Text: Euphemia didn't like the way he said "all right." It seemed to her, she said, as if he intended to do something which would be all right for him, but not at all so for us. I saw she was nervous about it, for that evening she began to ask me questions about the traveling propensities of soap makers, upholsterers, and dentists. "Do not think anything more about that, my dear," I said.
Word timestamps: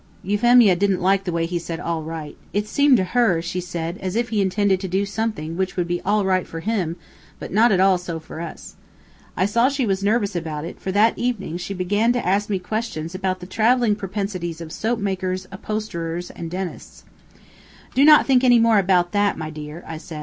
Euphemia 0.23 0.75
didn't 0.75 0.99
like 0.99 1.25
the 1.25 1.31
way 1.31 1.45
he 1.45 1.59
said 1.59 1.79
"all 1.79 2.01
right." 2.01 2.35
It 2.53 2.67
seemed 2.67 2.97
to 2.97 3.03
her, 3.03 3.39
she 3.39 3.61
said, 3.61 3.99
as 3.99 4.15
if 4.15 4.29
he 4.29 4.41
intended 4.41 4.79
to 4.79 4.87
do 4.87 5.05
something 5.05 5.55
which 5.55 5.75
would 5.77 5.87
be 5.87 6.01
all 6.01 6.25
right 6.25 6.47
for 6.47 6.61
him, 6.61 6.95
but 7.37 7.53
not 7.53 7.71
at 7.71 7.79
all 7.79 7.99
so 7.99 8.19
for 8.19 8.41
us. 8.41 8.75
I 9.37 9.45
saw 9.45 9.69
she 9.69 9.85
was 9.85 10.03
nervous 10.03 10.35
about 10.35 10.65
it, 10.65 10.79
for 10.79 10.91
that 10.91 11.19
evening 11.19 11.57
she 11.57 11.75
began 11.75 12.13
to 12.13 12.25
ask 12.27 12.49
me 12.49 12.57
questions 12.57 13.13
about 13.13 13.41
the 13.41 13.45
traveling 13.45 13.95
propensities 13.95 14.59
of 14.59 14.71
soap 14.71 14.97
makers, 14.97 15.45
upholsterers, 15.51 16.31
and 16.31 16.49
dentists. 16.49 17.03
"Do 17.93 18.03
not 18.03 18.25
think 18.25 18.43
anything 18.43 18.63
more 18.63 18.79
about 18.79 19.11
that, 19.11 19.37
my 19.37 19.51
dear," 19.51 19.83
I 19.85 19.99
said. 19.99 20.19